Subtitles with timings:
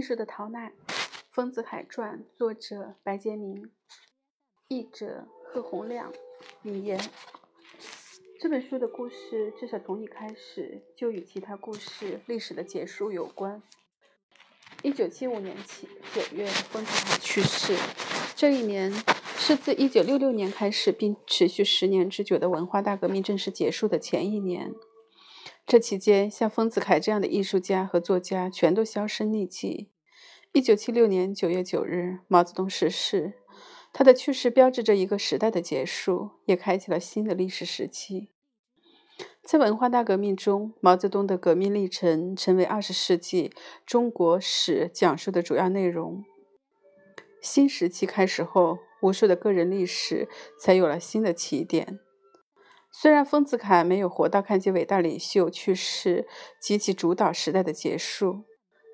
[0.00, 0.70] 历史的逃难，
[1.30, 3.70] 《丰子恺传》，作者白洁明，
[4.68, 6.10] 译者贺洪亮。
[6.62, 6.98] 引言：
[8.40, 13.62] 这本书的故事，至少从一开始就与其他故事历史的结束有关。
[14.82, 17.76] 一九七五年起九月，丰子恺去世。
[18.34, 18.90] 这一年
[19.36, 24.72] 是自一九六六年开始并持续十年之久的文化大革命正式结束的前一年。
[25.66, 29.90] 这期间，像丰子恺这样的艺术家和作家全都销声匿迹。
[30.52, 33.34] 一九七六年九月九日，毛泽东逝世，
[33.92, 38.30] 他的去世标志着一个时代的结束，也开启了新的历史时期。
[39.44, 43.52] 在文化大革命中，毛泽东的革命历程成为二十世纪
[43.86, 46.24] 中国史讲述的主要内容。
[47.40, 50.28] 新时期开始后，无数的个人历史
[50.58, 52.00] 才有了新的起点。
[52.90, 56.26] 虽然丰子恺没有活到看见伟大领袖去世
[56.60, 58.42] 及其主导时代的结束，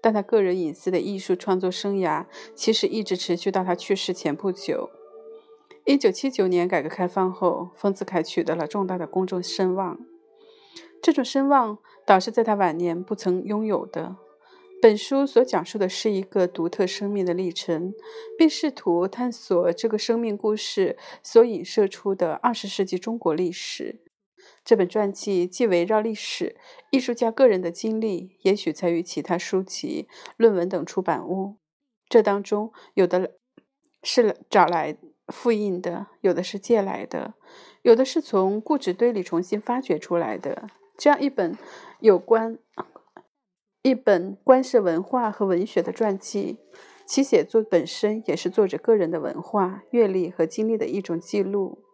[0.06, 4.88] 但他个人隐私的艺术创作生涯其实一直持续到他去世前不久。
[5.84, 9.98] 一九七九年改革开放后，丰子恺取得了重大的公众声望，
[11.02, 14.14] 这种声望倒是在他晚年不曾拥有的。
[14.80, 17.92] 本书所讲述的是一个独特生命的历程，
[18.38, 23.98] 并试图探索这个生命故事所影射出的二十世纪中国历史。
[24.64, 26.56] 这本传记既围绕历史、
[26.91, 31.56] 艺术家个人的经历，也许在于其他书籍、论文等出版物。
[32.08, 33.33] 这当中有的
[34.03, 34.97] 是找来
[35.28, 37.34] 复印的，有的是借来的，
[37.83, 40.69] 有的是从故纸堆里重新发掘出来的。
[40.97, 41.56] 这样一本
[42.00, 42.58] 有关。
[43.83, 46.58] 一本关涉文化和文学的传记，
[47.06, 51.85] 其写作本身也是作者个人的文化阅历和经历的一种记录。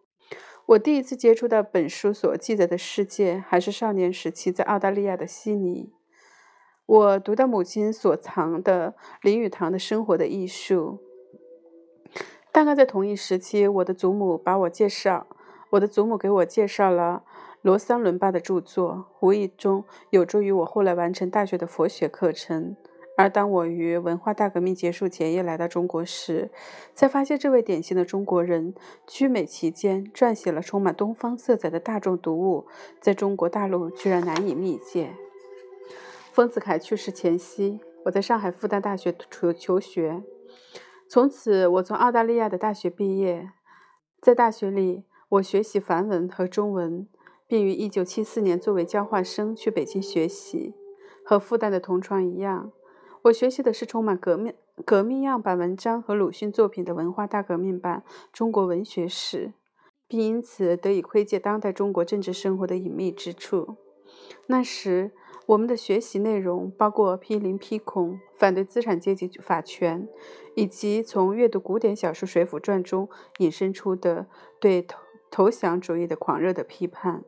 [0.65, 5.91] 我第一次接触到本书所记载的世界，还是少年时期在澳大利亚的悉尼。
[6.85, 10.99] 我读到母亲所藏的林语堂的生活的艺术。
[12.51, 15.27] 大概在同一时期，我的祖母把我介绍，
[15.71, 17.23] 我的祖母给我介绍了。
[17.61, 22.75] 罗桑伦巴的著作无意中有助于我后来完成大学的佛学课程。
[23.15, 26.49] 而当我于文化大革命结束前夜来到中国时，
[26.95, 28.73] 才发现这位典型的中国人
[29.05, 32.65] 居美期间撰写了充满东方色彩的大众读物，
[32.99, 35.15] 在中国大陆居然难以觅见。
[36.31, 40.23] 丰子恺去世前夕，我在上海复旦大学求求学，
[41.07, 43.51] 从此我从澳大利亚的大学毕业，
[44.19, 47.07] 在大学里我学习梵文和中文。
[47.45, 50.73] 并于1974年作为交换生去北京学习，
[51.23, 52.71] 和复旦的同窗一样，
[53.23, 54.53] 我学习的是充满革命
[54.85, 58.03] 革命样板文章和鲁迅作品的文化大革命版
[58.33, 59.53] 中国文学史，
[60.09, 63.77] 并因此得以窥见当代中国政治生活的隐秘之处。
[64.47, 65.11] 那时，
[65.45, 70.09] 我们的学习内容包括批林批孔、反对资产阶级法权，
[70.55, 73.07] 以及从阅读古典小说《水浒传》中
[73.37, 74.27] 引申出的
[74.59, 74.97] 对投
[75.31, 77.23] 投降主义的狂热的批判。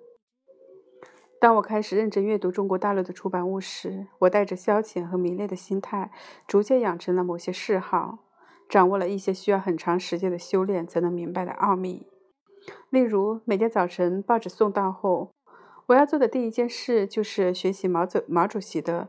[1.45, 6.11] 当我开始认真阅读中国大陆的出版物时，我带着消遣和迷恋的心态，
[6.47, 8.17] 逐渐养成了某些嗜好，
[8.67, 12.07] 掌握了一些需要很长时间的修炼才能明白的奥秘。
[12.89, 15.29] 例如，每天早晨报纸送到后，
[15.85, 19.07] 我要做的第一件事就是学习毛主毛主席的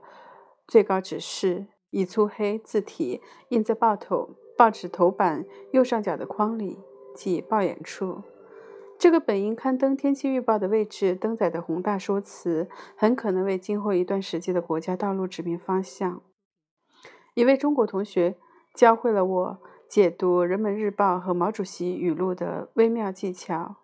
[0.68, 6.80] 最高指示，以粗黑字体印在报头报纸头版右上角的框里，
[7.14, 8.22] 即报眼处。
[8.98, 16.22] 这个本应刊登天气预报的位置登载的宏大说辞，很可能为今后一段时间的国家道路指明方向。
[17.34, 18.36] 一位中国同学
[18.74, 19.58] 教会了我
[19.88, 23.76] 解读《人民日报》和毛主席语录的微妙技巧。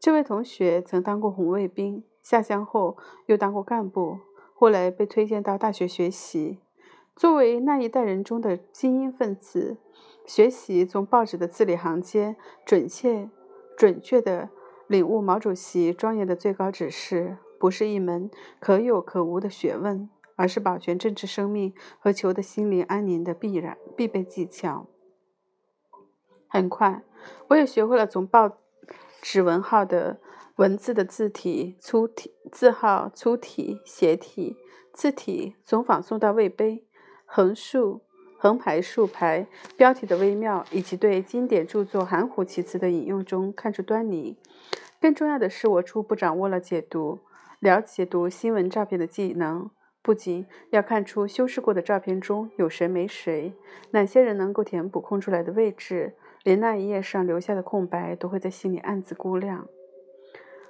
[0.00, 2.96] 这位同学曾当过红卫兵，下乡后
[3.26, 4.18] 又当过干部，
[4.54, 6.60] 后来被推荐到大学学习。
[7.14, 9.76] 作为那一代人中的精英分子，
[10.26, 13.28] 学习从报纸的字里行间准确。
[13.76, 14.48] 准确地
[14.86, 24.86] 领悟毛主席庄严的最高指示，不是一门可有可无的学问，而是保全政治生命和求得心灵安宁的必然必备技巧。
[26.48, 27.02] 很快，
[27.48, 28.58] 我也学会了从报
[29.20, 30.20] 纸文号的
[30.56, 34.56] 文字的字体粗体、字号粗体、斜体、
[34.92, 36.86] 字体从仿宋到魏碑、
[37.24, 38.02] 横竖。
[38.38, 39.46] 横排、竖排
[39.76, 44.36] 标题的微妙，以及对经典著作含糊其辞的引用中看出端倪。
[45.00, 47.20] 更重要的是，我初步掌握了解读、
[47.60, 49.70] 了解读新闻照片的技能。
[50.02, 53.52] 不仅要看出修饰过的照片中有谁没谁，
[53.90, 59.66] 哪些人能够填补空出来的位置，连那一页上留下的空白都会在心里暗自估量。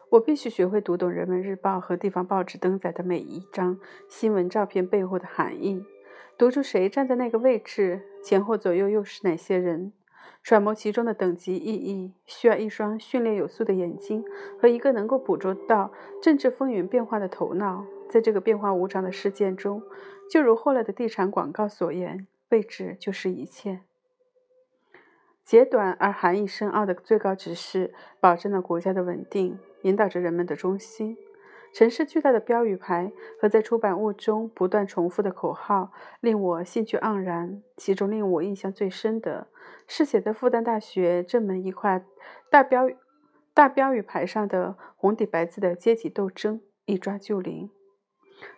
[0.09, 3.79] 我必须学会读懂《人民日报》和地方报纸登载的每一张
[4.09, 5.85] 新闻照片背后的含义。
[6.39, 9.93] 读出谁站在那个位置，前后左右又是哪些人，
[10.43, 14.23] 揣摩其中的等级意义，需要一双训练有素的眼睛
[14.61, 15.91] 和一个能够捕捉到
[16.23, 17.87] 政治风云变化的头脑。
[18.09, 19.83] 在这个变化无常的事件中，
[20.31, 23.81] 就如后来的地产广告所言，位置就是一切。
[25.43, 31.17] 简短而含义深奥的最高指示，保证了国家的稳定，引导着人们的中心。
[31.77, 37.63] 城市巨大的标语牌和在出版物中不断重复的口号，令我兴趣盎然。
[37.77, 39.49] 其中令我印象最深的
[39.87, 42.03] 是写在复旦大学正门一块
[42.51, 42.89] 大标
[43.53, 47.69] 大标语牌上的红底白字的“阶级斗争，一抓就灵”。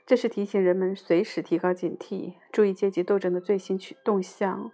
[0.06, 4.70] 这是提醒人们随时提高警惕，注意阶级斗争的最新动向。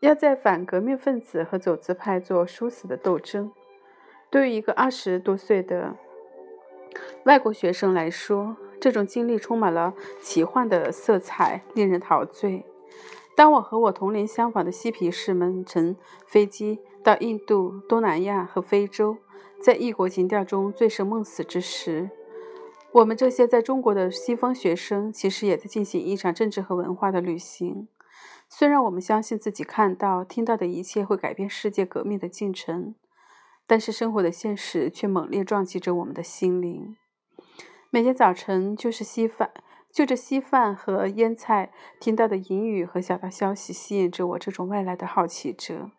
[0.00, 3.52] 要在反革命分子和走资派做殊死的斗争。
[4.32, 5.94] 对于一个二十多岁的
[7.24, 12.64] 外国学生来说，这种经历充满了奇幻的色彩，令人陶醉。
[13.34, 15.96] 当我和我同龄相仿的嬉皮士们乘
[16.26, 19.16] 飞机到印度、东南亚和非洲，
[19.60, 22.10] 在异国情调中醉生梦死之时，
[22.92, 27.88] 我们这些在中国的西方学生其实也在进行一场政治和文化的旅行。
[28.50, 32.94] 虽然我们相信自己看到、听到的一切会改变世界革命的进程，
[33.72, 36.94] 但是生活的现实却猛烈撞击着我们的心灵。
[37.88, 39.50] 每天早晨，就是稀饭，
[39.90, 45.90] 就着稀饭和腌菜听到的淫语和小道消息，吸引着我这种外来的好奇者。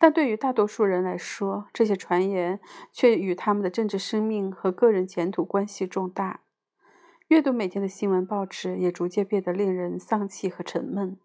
[0.00, 2.58] 但对于大多数人来说，这些传言
[2.90, 6.40] 却与他们的政治生命和个人前途关系重大。
[7.28, 11.18] 阅读每天的新闻报纸，也逐渐变得令人丧气和沉闷。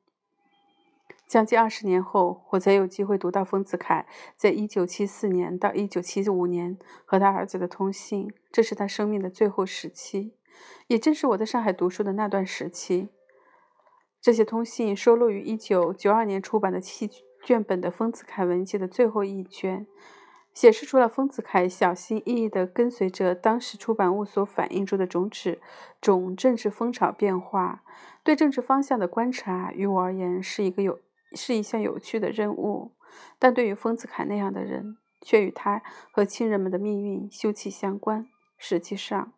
[1.30, 8.34] 将近二十年后，我才有机会读到丰子恺在1974年到1975年和他儿子的通信。
[8.52, 10.34] 这是他生命的最后时期，
[10.88, 13.10] 也正是我在上海读书的那段时期。
[14.20, 17.08] 这些通信收录于1992年出版的七
[17.46, 19.86] 卷本的丰子恺文集的最后一卷，
[20.56, 25.60] 显示出了丰子恺小心翼翼地跟随着当时出版物所反映出的种子
[26.02, 27.84] 种政治风潮变化。
[28.24, 31.00] 对政治方向的观察，于我而言是一个有。
[31.34, 32.94] 是一项有趣的任务，
[33.38, 35.82] 但对于丰子恺那样的人，却与他
[36.12, 38.28] 和亲人们的命运休戚相关。
[38.58, 39.34] 实际上，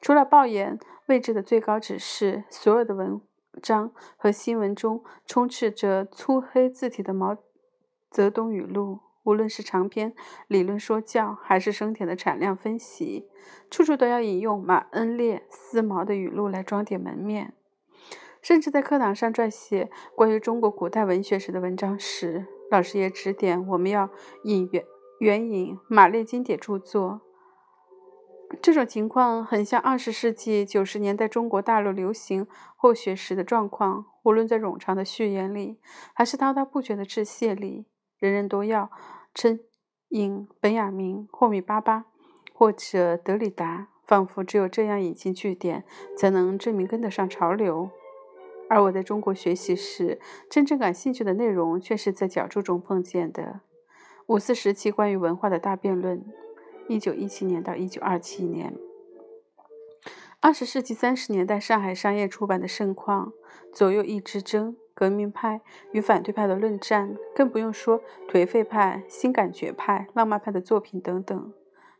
[0.00, 3.20] 除了报言位置的最高指示，所有的文
[3.62, 7.36] 章和新闻中充斥着粗黑字体的毛
[8.10, 10.14] 泽东语录，无论是长篇
[10.48, 13.28] 理论说教，还是生田的产量分析，
[13.70, 17.54] 处处都要引用马恩列、思毛的语录来装点门面。
[18.42, 24.10] 甚至在课堂上撰写关于中国古代文学史的文章时，老师也指点我们要
[24.44, 24.84] 引援
[25.20, 27.20] 援引马列经典著作。
[28.60, 34.06] 这种情况很像二十世纪九十年代中国大陆流行后学时的状况。
[34.22, 35.78] 无论在冗长的序言里，
[36.12, 37.86] 还是滔滔不绝的致谢里，
[38.18, 38.90] 人人都要
[39.32, 39.60] 称
[40.08, 42.04] 引本雅明、霍米巴巴
[42.52, 45.84] 或者德里达，仿佛只有这样引经据典，
[46.18, 47.90] 才能证明跟得上潮流。
[48.70, 53.62] 而我在中国学习时，真正感兴趣的内容却是在讲著中碰见的
[54.26, 56.24] 五四时期关于文化的大辩论。
[56.86, 58.72] 一九一七年到一九二七年，
[60.38, 63.32] 二十世纪三十年代上海商业出版的盛况，
[63.72, 71.52] 左右翼之争，革命派与反对派的论战，更不用说颓废派、新感觉派、浪漫派的作品等等。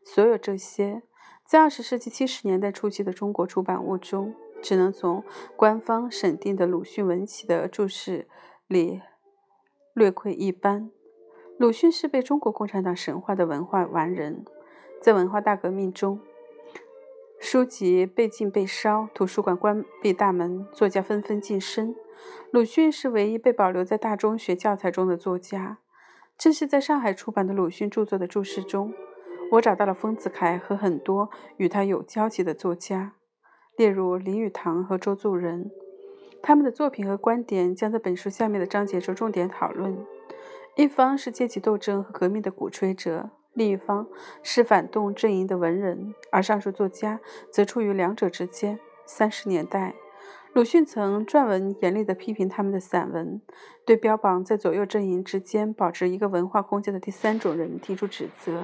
[0.05, 1.03] 所有这些，
[1.45, 4.37] 在二十世纪七十年代初期的中国出版物中。
[4.63, 5.25] 只能从
[5.57, 8.29] 官方审定的鲁迅文集的注释
[8.67, 9.01] 里
[9.95, 10.91] 略窥一斑。
[11.59, 14.45] 鲁迅是被中国共产党神化的文化完人，
[15.03, 16.21] 在文化大革命中，
[17.39, 21.95] 书籍被禁被烧，图书馆关闭大门，作家纷纷晋升。
[22.51, 25.79] 鲁迅是唯一被保留在大中学教材中的作家。
[26.39, 28.95] 正是在上海出版的鲁迅著作的注释中，
[29.53, 33.13] 我找到了丰子恺和很多与他有交集的作家。
[33.81, 35.71] 例如林语堂和周作人，
[36.43, 39.97] 他们的作品和观点将在本书下面的章节中重点讨论。
[40.77, 44.07] 一方是阶级斗争和革命的鼓吹者，另一方
[44.43, 47.21] 是反动阵营的文人，而上述作家
[47.51, 48.79] 则处于两者之间。
[49.07, 49.95] 三十年代，
[50.53, 53.41] 鲁迅曾撰文严厉地批评他们的散文，
[53.87, 58.63] 对标榜在左右阵营之间保持一个文化空间的第三种人提出指责。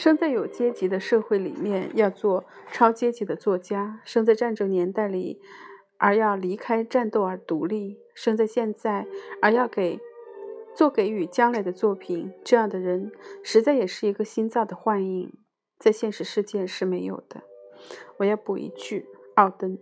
[0.00, 5.42] 生在有阶级的社会里面，要做超阶级的作家；生在战争年代里，
[5.98, 9.06] 而要离开战斗而独立；生在现在，
[9.42, 10.00] 而要给
[10.74, 12.32] 做给予将来的作品。
[12.42, 15.34] 这样的人，实在也是一个新造的幻影，
[15.78, 17.42] 在现实世界是没有的。
[18.16, 19.04] 我要补一句：
[19.34, 19.76] 奥登。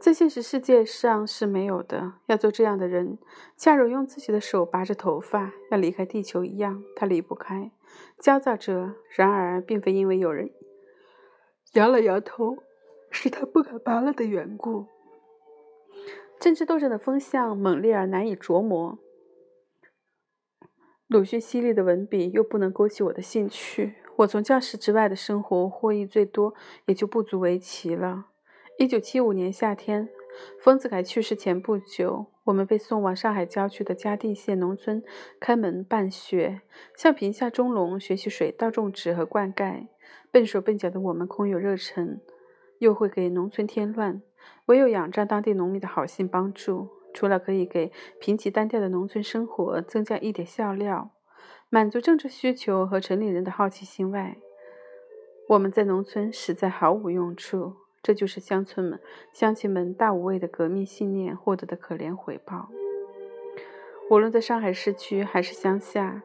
[0.00, 2.14] 在现实世界上是没有的。
[2.26, 3.18] 要做这样的人，
[3.56, 7.70] 恰如用自己的手拔着头发要离开地球一样，他离不开。
[8.18, 10.50] 焦躁着，然而并非因为有人
[11.74, 12.58] 摇了摇头，
[13.10, 14.86] 是他不敢拔了的缘故。
[16.38, 18.98] 政治斗争的风向猛烈而难以琢磨，
[21.08, 23.94] 鲁迅犀利的文笔又不能勾起我的兴趣。
[24.18, 26.54] 我从教室之外的生活获益最多，
[26.86, 28.27] 也就不足为奇了。
[28.78, 30.08] 一九七五年夏天，
[30.60, 35.02] 丰子恺去世前不久，我们被送往上海郊区的嘉定县农村
[35.40, 36.60] 开门办学，
[36.94, 39.88] 向贫下中农学习水稻种植和灌溉。
[40.30, 42.20] 笨手笨脚的我们空有热忱，
[42.78, 44.22] 又会给农村添乱，
[44.66, 46.88] 唯有仰仗当地农民的好心帮助。
[47.12, 51.10] 除了可以给贫瘠单调的农村生活增加一点笑料，
[51.68, 54.38] 满足政治需求和城里人的好奇心外，
[55.48, 57.74] 我们在农村实在毫无用处。
[58.02, 59.00] 这就是乡村们、
[59.32, 62.70] 乡亲们大无畏的革命信念获得的可怜回报。
[64.10, 66.22] 无论在上海市区还是乡下，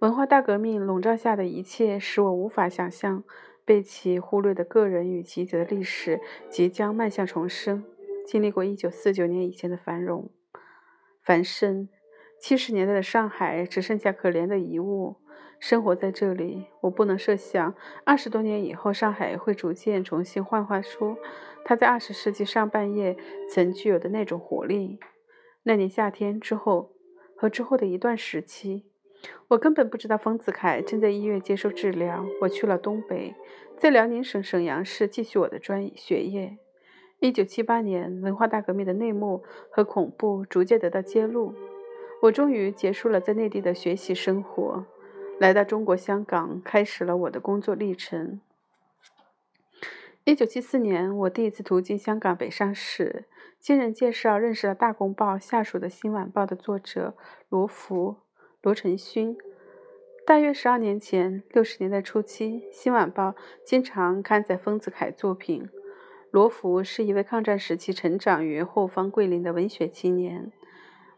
[0.00, 3.24] 文化大革命笼罩下的一切，使我无法想象
[3.64, 7.84] 被其忽略的个人与集体的历史即将迈向重生。
[8.26, 10.30] 经历过1949年以前的繁荣
[11.22, 11.90] 繁盛
[12.40, 15.16] ，70年代的上海只剩下可怜的遗物。
[15.66, 21.16] 生活在这里，我不能设想二十多年以后，上海会逐渐重新焕发出
[21.64, 23.16] 它在二十世纪上半叶
[23.48, 24.98] 曾具有的那种活力。
[25.62, 26.92] 那年夏天之后
[27.34, 28.84] 和之后的一段时期，
[29.48, 32.26] 我根本不知道丰子恺正在医院接受治疗。
[32.42, 33.34] 我去了东北，
[33.78, 36.58] 在辽宁省沈阳市继续我的专学业。
[37.20, 41.54] 一九七八年，文化大革命的内幕和恐怖逐渐得到揭露，
[42.20, 44.84] 我终于结束了在内地的学习生活。
[45.38, 48.40] 来到中国香港，开始了我的工作历程。
[50.24, 53.24] 一九七四年，我第一次途经香港北上市，
[53.58, 57.14] 经人介绍认识了《大公报》下属的《新晚报》的作者
[57.48, 58.16] 罗浮、
[58.62, 59.36] 罗成勋。
[60.24, 63.30] 大约十二年前，六十年代初期，《新晚报》
[63.64, 65.68] 经常刊载丰子恺作品。
[66.30, 70.50] 罗浮是一位抗战时期成长于后方桂林的文学青年。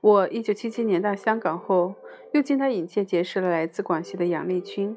[0.00, 1.94] 我一九七七年到香港后，
[2.32, 4.96] 又经他引荐结识了来自广西的杨丽君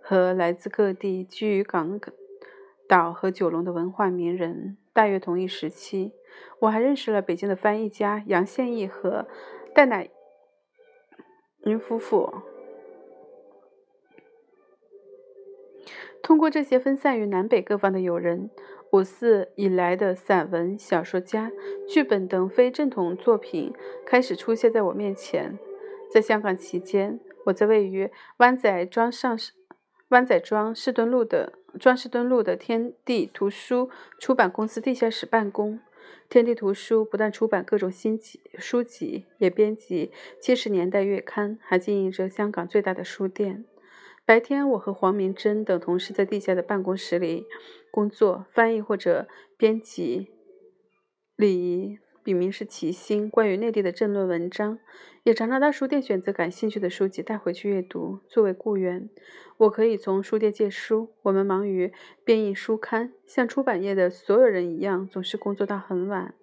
[0.00, 1.98] 和来自各地居于港
[2.88, 4.76] 岛和九龙的文化名人。
[4.92, 6.12] 大约同一时期，
[6.60, 9.26] 我还认识了北京的翻译家杨宪益和
[9.74, 10.08] 戴乃
[11.64, 12.32] 云夫妇。
[16.22, 18.50] 通过这些分散于南北各方的友人。
[18.94, 21.50] 五四以来的散文、小说家、
[21.88, 23.74] 剧本等非正统作品
[24.06, 25.58] 开始出现在我面前。
[26.12, 29.36] 在香港期间，我在位于湾仔庄上
[30.10, 35.80] 湾仔庄士敦路的庄士敦路的天地图书出版公司地下室办公。
[36.28, 43.64] 天地图书不但出版各种新籍书籍，也编辑七十年代月刊，还经营着香港最大的书店。
[44.26, 47.44] 白天，我和黄明珍等同事在地下的办公室里
[47.90, 49.28] 工作，翻译或者
[49.58, 50.30] 编辑
[51.36, 54.78] 李笔名是齐心关于内地的政论文章，
[55.24, 58.20] 也常常到书店选择感兴趣的书籍带回去阅读。
[58.26, 59.10] 作为雇员，
[59.58, 61.10] 我可以从书店借书。
[61.24, 61.92] 我们忙于
[62.24, 66.34] 编印书刊，像出版业的所有人一样，总是工作到很晚。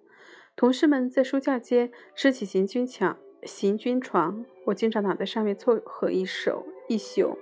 [0.54, 7.36] 同事们在书架间支起行军墙、行军床，我经常躺在上面凑合一宿一宿。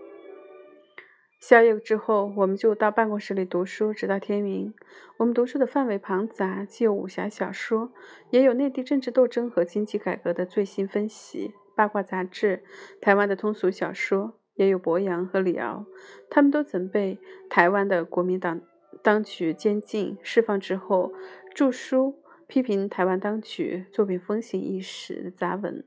[1.41, 4.75] 宵夜之后，我们就到办公室里读书，直到天明。
[5.17, 7.93] 我们读书的范围庞杂，既有武侠小说，
[8.29, 12.63] 也有内地政治斗争和经济改革的最新分析；八卦杂志，
[13.01, 15.87] 台湾的通俗小说，也有博洋和李敖，
[16.29, 17.19] 他们都曾被
[17.49, 18.61] 台湾的国民党
[19.03, 21.15] 当局监禁、释放之后，
[21.55, 25.83] 著书批评台湾当局，作品风行一时的杂文。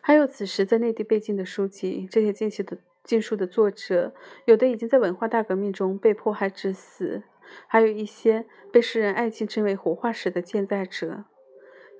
[0.00, 2.78] 还有此时在内地被禁的书籍，这些禁期的。
[3.02, 4.14] 禁书的作者，
[4.44, 7.22] 有的已经在文化大革命中被迫害致死，
[7.66, 11.24] 还有一些被世人爱情称为“活化石”的健在者。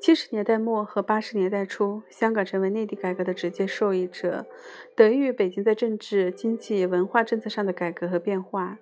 [0.01, 4.47] 七十年代末和八十年代初，香港成为内地改革的直接受益者，
[4.95, 8.79] 得益于北京在政治、经济、文化政策上的改革和变化，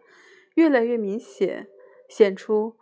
[0.54, 1.68] 越来越明显
[2.08, 2.76] 显出。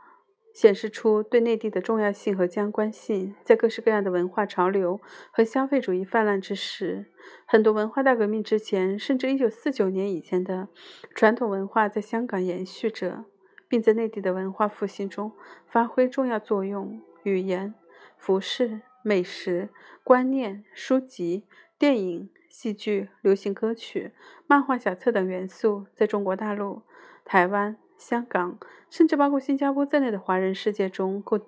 [0.56, 3.34] 显示出对内地的重要性和相关性。
[3.44, 4.98] 在各式各样的文化潮流
[5.30, 7.12] 和消费主义泛滥之时，
[7.44, 10.68] 很多文化大革命之前，甚至1949年以前的
[11.14, 13.26] 传统文化在香港延续着，
[13.68, 15.32] 并在内地的文化复兴中
[15.66, 17.02] 发挥重要作用。
[17.24, 17.74] 语言、
[18.16, 19.68] 服饰、美食、
[20.02, 21.44] 观念、书籍、
[21.78, 24.12] 电影、戏剧、流行歌曲、
[24.46, 26.80] 漫画、小册等元素，在中国大陆、
[27.26, 27.76] 台湾。
[27.98, 28.58] 香港，
[28.90, 31.40] 甚至包括新加坡在内的华人世界中构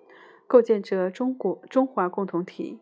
[0.46, 2.80] 构建着中国中华共同体，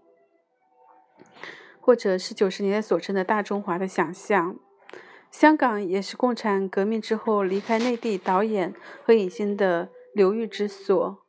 [1.81, 4.59] 或者是九十年代所称的大中华的想象。
[5.31, 8.73] 香港也是共产革命之后离开内地导演
[9.05, 11.25] 和影星的流域之所。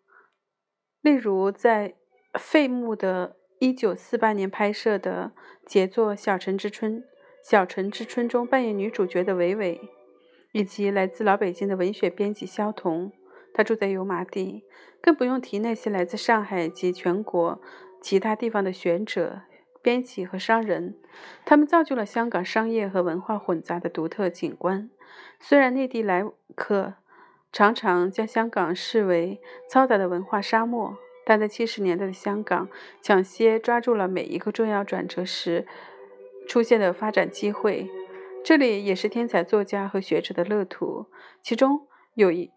[1.01, 1.95] 例如，在
[2.39, 5.31] 费穆的1948年拍摄的
[5.65, 6.97] 杰作《小城之春》
[7.43, 9.89] 《小城之春》中扮演女主角的韦伟，
[10.57, 13.11] 以及来自老北京的文学编辑萧彤，
[13.53, 14.63] 他住在油麻地，
[14.99, 17.61] 更不用提那些来自上海及全国
[18.01, 19.41] 其他地方的学者。
[19.83, 20.95] 编辑和商人，
[21.45, 24.89] 他们造就了香港商业和文化混杂的独特景观。
[25.39, 26.95] 虽然内地来客
[27.53, 29.39] 常常将香港视为
[29.71, 32.67] 嘈杂的文化沙漠，但在七十年代的香港，
[33.03, 35.67] 抢先抓住了每一个重要转折时
[36.47, 37.87] 出现的发展机会。
[38.47, 41.07] 这里也是天才作家和学者的乐土。
[41.43, 42.49] 其中有一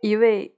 [0.00, 0.56] 一位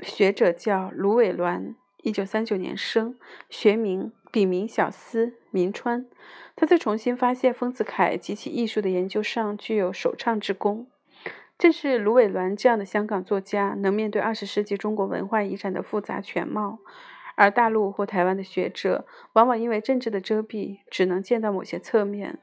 [0.00, 3.18] 学者叫卢伟銮，一九三九年生，
[3.48, 4.12] 学名。
[4.30, 6.06] 笔名小思明川，
[6.54, 10.86] 他在重新发现丰子恺及其艺术的研究上具有首倡之功。
[11.56, 16.80] 正是卢伟銮这样的香港作家，能面对二十世纪中国文化遗产的复杂全貌，
[17.34, 22.38] 而大陆或台湾的学者往往因为政治的遮蔽，只能见到某些侧面。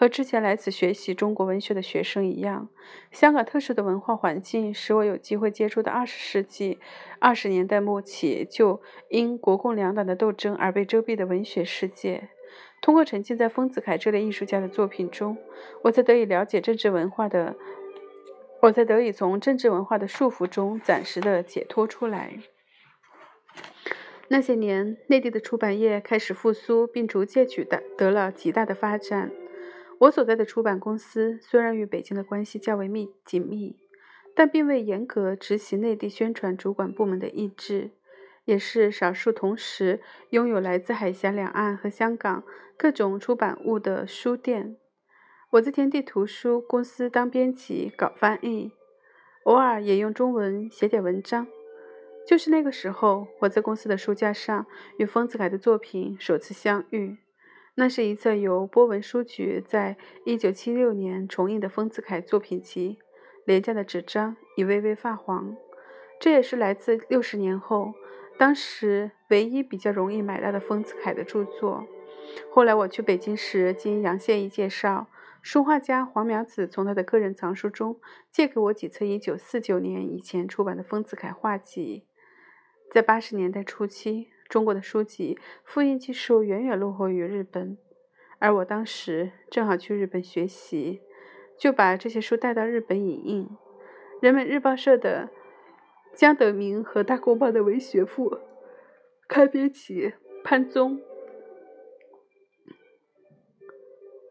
[0.00, 2.68] 和之前来此学习中国文学的学生一样，
[3.10, 6.78] 香港特殊的文化环境使我有机会接触到二十世纪
[7.18, 12.28] 二十年代末期就因国共两党的斗争而被遮蔽的文学世界。
[12.80, 15.36] 通过沉浸在丰子恺这类艺术家的作品中，
[15.82, 17.56] 我才得以了解政治文化的，
[18.62, 22.38] 我才得以从政治文化的束缚中暂时的解脱出来。
[24.28, 29.32] 那些年，内地的出版业开始复苏，并逐渐取得得了极大的发展。
[30.00, 33.76] 我所在的出版公司虽然与北京的关系较为密紧密，
[34.34, 37.90] 但并未严格执行内地宣传主管部门的意志，
[38.44, 42.44] 也是少数同时拥有来自海峡两岸和香港
[42.76, 44.76] 各种出版物的书店。
[45.50, 48.70] 我在天地图书公司当编辑，搞翻译，
[49.44, 51.48] 偶尔也用中文写点文章。
[52.26, 54.66] 就是那个时候，我在公司的书架上
[54.98, 57.16] 与丰子恺的作品首次相遇。
[57.80, 62.98] 那是一册由波文书局在一九七六年重印的丰子恺作品集，
[63.44, 65.56] 廉价的纸张已微微发黄。
[66.18, 67.94] 这也是来自六十年后，
[68.36, 71.86] 当时唯一比较容易买到的丰子恺的著作。
[72.50, 75.06] 后来我去北京时，经杨宪益介绍，
[75.40, 78.00] 书画家黄苗子从他的个人藏书中
[78.32, 82.06] 借给我几册一九四九年以前出版的丰子恺画集。
[82.90, 84.30] 在八十年代初期。
[84.48, 87.76] 中国的书籍复印技术远远落后于日本，
[88.38, 91.02] 而我当时正好去日本学习，
[91.58, 93.48] 就把这些书带到日本影印。
[94.22, 95.28] 人民日报社的
[96.14, 98.38] 江德明和大公报的文学副
[99.28, 101.00] 开编辑潘宗，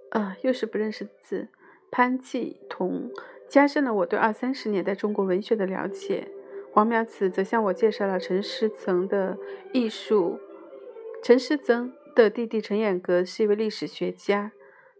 [0.10, 1.50] 啊，又是不认识字，
[1.92, 3.12] 潘继同，
[3.48, 6.28] 加深了我对二三十年代中国文学的了解。
[6.78, 9.36] 黄苗子则向我介绍了陈师曾的
[9.74, 10.40] 艺术。
[11.24, 14.52] 陈师曾的弟弟陈衍阁是一位历史学家，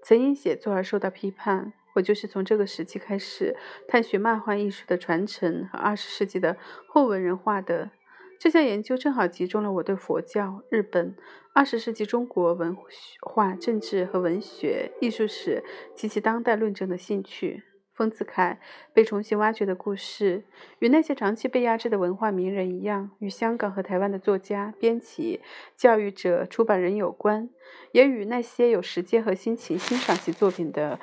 [0.02, 1.74] 曾因写作而受到批判。
[1.94, 3.56] 我就是从这个时期开始
[3.88, 7.92] 探寻漫画艺术的传承和二十世纪的后文人画的。
[8.40, 11.16] 这项研究正好集中了我对佛教、日本、
[11.54, 12.76] 二十世纪中国文
[13.22, 15.64] 化、政治和文学艺术史
[15.94, 17.66] 及其当代论证的兴趣。
[17.98, 18.60] 丰子恺
[18.94, 20.44] 被重新挖掘的故事，
[20.78, 25.42] 与那些长期被压制的文化名人一样，与香港和台湾的作家、编辑、
[25.76, 27.50] 教育者、出版人有关，
[27.92, 31.00] 也与那些有时间和心情欣赏其作品的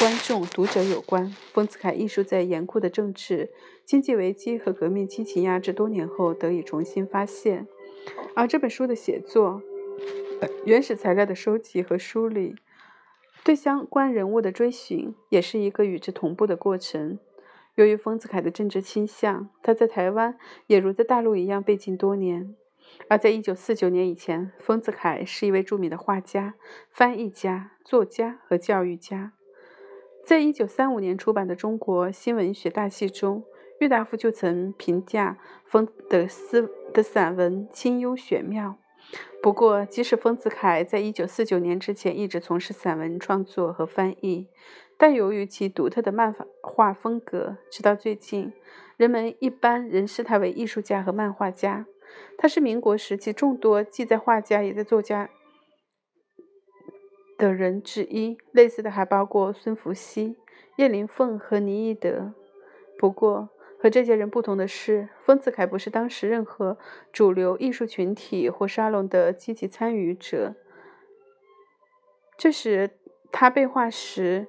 [0.00, 1.30] 观众、读者有关。
[1.52, 3.50] 丰子恺艺术在严酷的政治、
[3.84, 7.68] 经济危机和革命激情压制多年后得以重新发现，
[8.34, 9.62] 而这本书的写作、
[10.64, 12.56] 原始材料的收集和梳理。
[13.46, 17.20] 对相关人物的追寻也是一个与之同步的过程。
[17.76, 22.56] 由于丰子恺的政治倾向，他在台湾也如在大陆一样被禁多年。
[23.08, 26.56] 而在一九四九年以前，丰子恺是一位著名的画家、
[26.90, 29.32] 翻译家、作家和教育家。
[30.24, 33.44] 在一九三五年出版的《中国新文学大系》中，
[33.78, 38.76] 郁达夫就曾评价丰的思的散文清幽玄妙。
[39.42, 44.48] 不过，即使丰子恺在一九四九年之前一直从事散文创作和翻译，
[44.96, 48.52] 但由于其独特的漫画风格，直到最近，
[48.96, 51.86] 人们一般仍视他为艺术家和漫画家。
[52.38, 55.28] 他是民国时期众多既在画家也在作家
[57.36, 58.38] 的人之一。
[58.52, 60.36] 类似的还包括孙福熙、
[60.76, 62.32] 叶灵凤和倪一德。
[62.98, 63.50] 不过，
[63.86, 66.76] 和这些人不同的是，丰子恺不是当时任何
[67.12, 70.56] 主流艺术群体或沙龙的积极参与者。
[72.36, 72.98] 这时，
[73.30, 74.48] 他被画时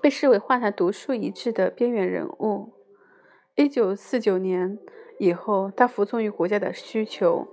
[0.00, 2.72] 被视为画坛独树一帜的边缘人物。
[3.54, 4.80] 一九四九年
[5.20, 7.46] 以后，他服从于国家的需求，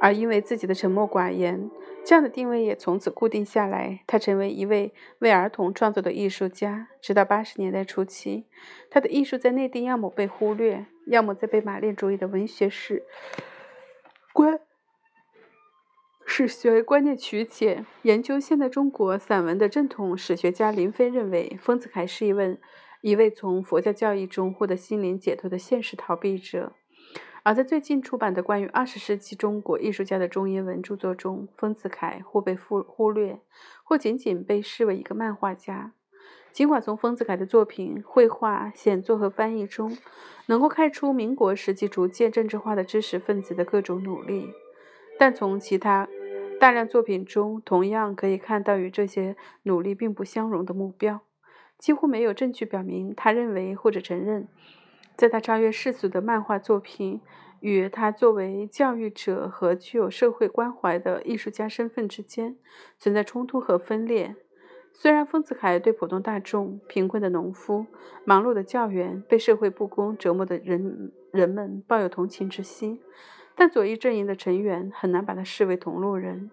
[0.00, 1.70] 而因为自己的沉默寡言。
[2.04, 4.00] 这样的定位也从此固定下来。
[4.06, 8.46] 他成为一位为儿童创作的艺术家，直到八十年代初期，
[8.88, 13.02] 他的艺术在内地要么被忽略，要么在被马列主义的文学史
[14.32, 14.58] 观
[16.24, 17.84] 史学观念曲解。
[18.02, 22.56] 研究现代中国散文的正统史学家林飞认为，丰子恺是一位
[23.02, 26.72] 一位从佛教教义中获得心灵解脱的现实逃避者。
[27.48, 33.40] 而在最近出版的关于二十世纪中国艺术家的中英文著作中，丰子恺或被忽忽略，
[33.82, 35.94] 或仅仅被视为一个漫画家。
[36.52, 39.96] 尽管从丰子恺的作品、绘画、写作和翻译中，
[40.44, 44.50] 能够看出民国时期逐渐政治化的知识分子的各种努力，
[45.18, 46.06] 但从其他
[46.60, 51.22] 大量作品中，同样可以看到与这些努力并不相容的目标。
[51.78, 54.48] 几乎没有证据表明他认为或者承认。
[55.18, 57.20] 在他超越世俗的漫画作品
[57.58, 62.56] 与他作为教育者和具有社会关怀的艺术家身份之间
[63.00, 64.36] 存在冲突和分裂。
[64.92, 67.86] 虽然丰子恺对普通大众、贫困的农夫、
[68.24, 73.00] 忙碌的教员、被社会不公折磨的人人们抱有同情之心，
[73.56, 76.48] 但左翼阵营的成员很难把他视为同路人。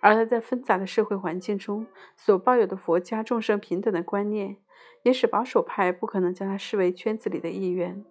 [0.00, 4.58] 而他在纷杂的社会环境中所抱有的佛家众生平等的观念。
[5.02, 8.04] 也使保守派不可能将他视为圈子里的一员，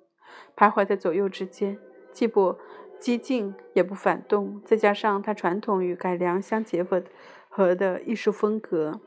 [0.57, 1.79] 徘徊在左右之间，
[2.11, 2.57] 既不
[2.99, 4.61] 激进也不反动。
[4.65, 7.01] 再加上他传统与改良相结合
[7.47, 8.99] 和的艺术风格，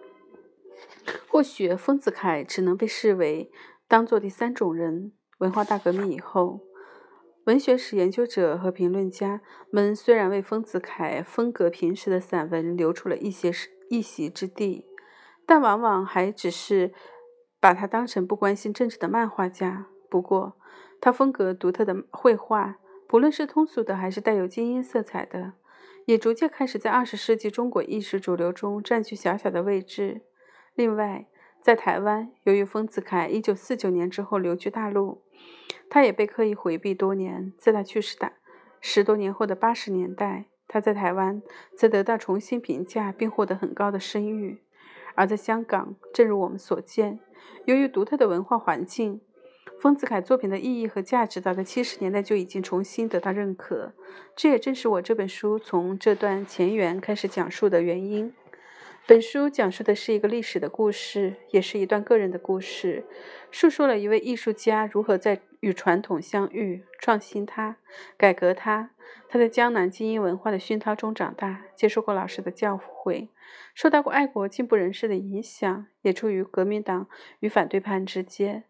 [1.28, 3.50] 或许丰子恺只能被视为
[3.86, 5.12] 当做第三种人。
[5.38, 6.60] 文化大革命以后，
[7.44, 13.52] 文学史研究者和评论家们虽然为丰子恺风格平实的散文留出了一些
[13.90, 14.86] 一席之地，
[15.44, 16.94] 但往往还只是。
[17.64, 19.86] 把他当成不关心政治的漫画家。
[20.10, 20.52] 不过，
[21.00, 22.76] 他风格独特的绘画，
[23.08, 25.54] 不论是通俗的还是带有精英色彩的，
[26.04, 30.20] 也逐渐开始在二十世纪中国艺术主流中占据小小的位置。
[30.74, 31.26] 另外，
[31.62, 35.22] 在台湾，由于丰子恺一九四九年之后流居大陆，
[35.88, 37.54] 他也被刻意回避多年。
[37.56, 38.32] 在他去世的
[38.82, 41.40] 十多年后的八十年代，他在台湾
[41.74, 44.63] 则得到重新评价，并获得很高的声誉。
[45.14, 47.18] 而在香港，正如我们所见。
[47.64, 49.20] 由于独特的文化环境，
[49.80, 53.92] 丰子恺作品的意义和价值早在七十年代就已经重新得到认可。
[54.36, 58.32] 这也正是我这本书从这段前缘开始讲述的原因。
[59.06, 63.04] 本书讲述的是一个历史的故事，也是一段个人的故事，
[63.50, 67.76] 述说了一位艺术家如何在与传统相遇、创新它、
[68.16, 68.92] 改革它。
[69.28, 73.28] 他在江南精英文化的熏陶中长大，接受过老师的教诲。
[73.74, 77.06] 受到过爱国进步人士的影响，也处于革命党
[77.40, 78.64] 与反对派之间。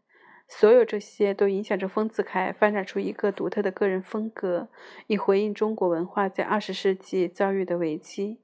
[0.49, 4.69] 所有这些都影响着丰子恺发展出一个独特的个人风格，
[5.07, 8.41] 以回应中国文化在二十世纪遭遇的危机。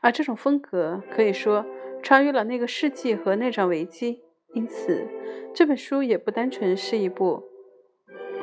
[0.00, 1.64] 而这种风格可以说
[2.02, 4.22] 超越了那个世纪和那场危机。
[4.54, 5.06] 因此，
[5.54, 7.42] 这本书也不单纯是一部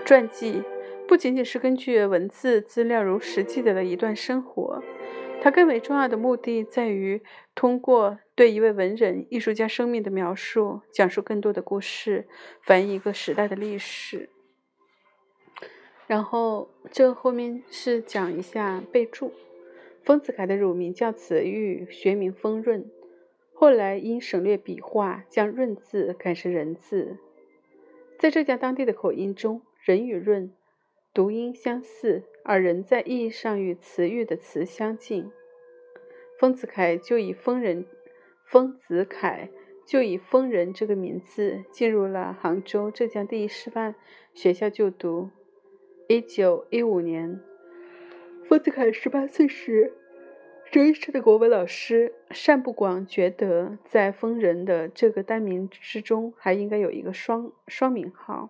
[0.04, 0.64] 传记，
[1.08, 4.82] 不仅仅是根据文字资料如实记载的一段生活。
[5.42, 7.22] 它更为重要的目的在于
[7.56, 12.28] 通过对一位文人艺术家生命的描述，讲述更多的故事，
[12.62, 14.30] 反映一个时代的历史。
[16.08, 19.32] 然后这后面是讲一下备注：
[20.10, 22.90] 丰子恺的乳名叫慈玉，学名丰润，
[23.54, 27.20] 后来因省略笔画，将“润”字改成“人”字。
[28.18, 30.52] 在浙江当地的口音中，“人”与“润”
[31.14, 32.24] 读音相似。
[32.44, 35.30] 而人在意义上与词玉的词相近，
[36.40, 37.86] 丰子恺就以丰人，
[38.44, 39.50] 丰子恺
[39.86, 43.94] 就以丰人这个名字进入了杭州浙江第一师范
[44.34, 45.30] 学校就读。
[46.08, 47.40] 一九一五年，
[48.44, 49.94] 丰子恺十八岁时，
[50.72, 58.50] 这一时的国文老师单不广觉得，在丰人的这个单名之中，还应该有一个双双名号，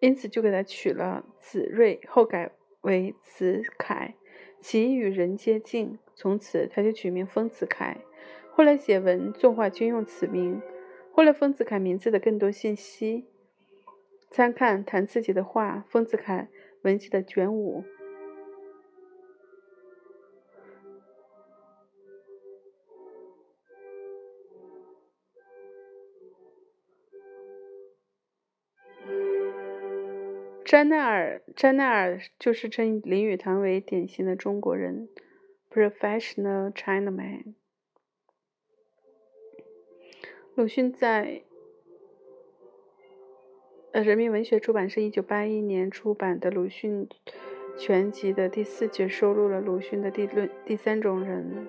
[0.00, 2.52] 因此就给他取了子睿，后改。
[2.82, 4.14] 为子恺，
[4.60, 7.96] 其与人接近，从此他就取名丰子恺。
[8.52, 10.62] 后来写文作画均用此名。
[11.10, 13.26] 后来丰子恺名字的更多信息，
[14.30, 16.46] 参看谭自己的画《丰子恺
[16.82, 17.82] 文集》的卷五。
[30.66, 35.08] 詹奈尔，詹奈尔就是称林语堂为典型的中国人
[35.72, 37.54] ，professional Chinaman。
[40.56, 41.44] 鲁迅在
[43.92, 47.08] 呃人民文学出版社一九八一年出版的《鲁迅
[47.78, 51.68] 全集》的第四卷收录了鲁迅的第论第三种人。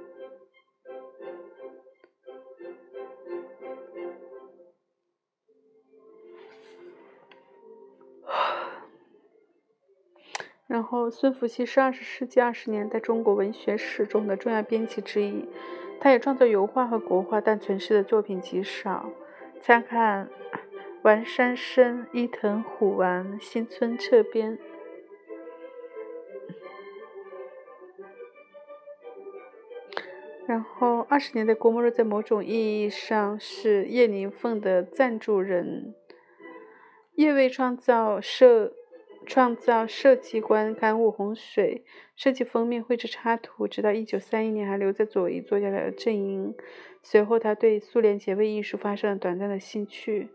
[10.78, 15.50] 然后，孙福熙是二十世纪二十年代中国文学史中的重要编辑之一。
[16.00, 19.10] 他也创作油画和国画，但存世的作品极少。
[19.60, 20.30] 参看
[21.02, 24.60] 丸山生、伊藤虎丸、新村侧边。
[30.46, 35.96] 然后，二十年代郭沫若在某种意义上是叶灵凤的赞助人。
[37.16, 38.74] 叶为创造社。
[39.28, 41.84] 创造设计观刊物《洪水》，
[42.16, 46.56] 设计封面、绘制插图，直到一九三一年还留在左翼作家的阵营。
[47.04, 50.30] 随后，他对苏联结位艺术发生了短暂的兴趣，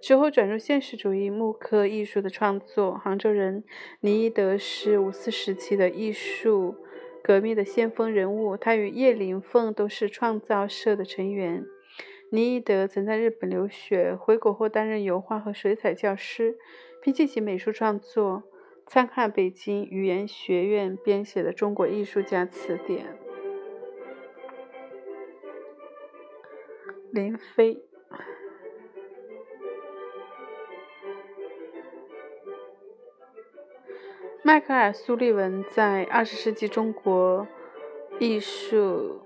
[0.00, 2.96] 之后转入现实主义木刻艺术的创作。
[2.96, 3.64] 杭州人
[4.00, 6.76] 倪一德是五四时期的艺术
[7.24, 11.66] 革命的先锋人物，他与叶灵凤都是创造社的成员。
[12.30, 16.56] 倪一德曾在日本留学，回国后担任油画和水彩教师。
[17.02, 18.42] 并进行美术创作，
[18.86, 23.06] 参看北京语言学院编写的《中国艺术家词典》。
[27.10, 27.82] 林飞，
[34.42, 37.46] 迈克尔·苏利文在二十世纪中国
[38.18, 39.22] 艺术。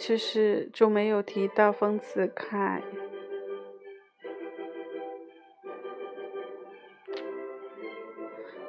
[0.00, 2.80] 其实就没有提到丰子恺，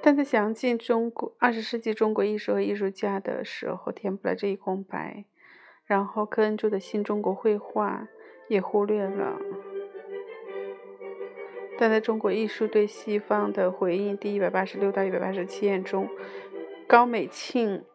[0.03, 5.23] 但在详尽中国二十世纪中国艺术和艺术家的时候，填补了这一空白。
[5.85, 8.09] 然后科恩著的新中国绘画
[8.49, 9.39] 也忽略了。
[11.79, 16.09] 但在中国艺术对西方的回应第一百八十六到一百八十七页中，
[16.85, 17.85] 高美庆。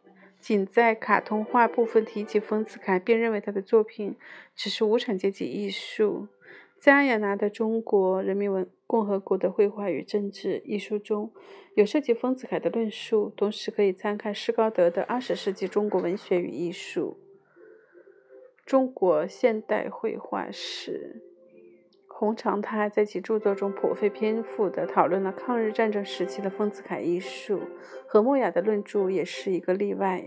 [0.46, 4.14] 仅在卡通画部分提及丰子恺，便认为他的作品
[4.54, 6.28] 只是无产阶级艺术。
[6.78, 11.32] 在阿雅拿的《中国人民文共和国的绘画与政治》一书中
[11.74, 17.18] 有涉及丰子恺的论述，同时可以参看施高德的《二十世纪中国文学与艺术：
[18.64, 21.22] 中国现代绘画史》。
[22.18, 27.61] 洪长泰在其著作中颇费篇幅地讨论了抗日战争时期的丰子恺艺术，
[28.07, 30.24] 何墨雅的论著也是一个例外。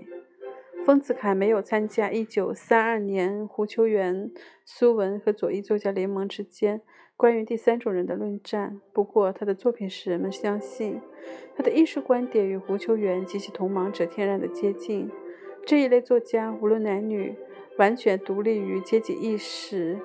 [0.86, 4.30] 丰子恺没有参加1932年胡秋原、
[4.64, 6.84] 苏文和左翼作家联盟之间
[7.18, 11.02] 关于第三种人的论战，不过他的作品使人们相信
[11.56, 15.10] 他的艺术观点与胡秋原及其同盟者天然的接近。
[15.66, 17.36] 这一类作家无论男女，
[17.80, 19.98] 完全独立于阶级意识。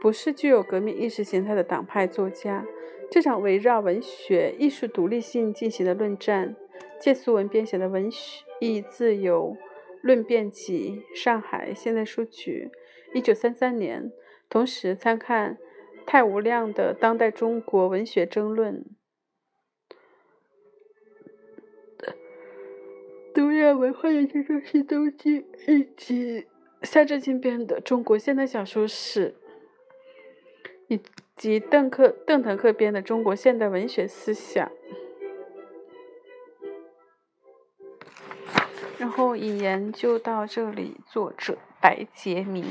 [0.00, 2.64] 不是具有革命意识形态的党派作家。
[3.10, 6.54] 这场围绕文学艺术独立性进行的论战，
[7.00, 9.56] 借苏文编写的《文学艺自由
[10.00, 12.70] 论辩集》，上海现代书局，
[13.12, 14.12] 一九三三年。
[14.48, 15.58] 同时参看
[16.06, 18.84] 太无量的《当代中国文学争论》。
[23.32, 26.46] 东亚文化研究中心东京以及
[26.82, 29.36] 夏志清编的《中国现代小说史》。
[30.90, 31.00] 以
[31.36, 34.68] 及邓克邓腾克编的《中国现代文学思想》，
[38.98, 40.96] 然后引言就到这里。
[41.06, 42.64] 作者白杰明。